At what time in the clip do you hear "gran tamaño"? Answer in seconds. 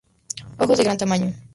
0.83-1.31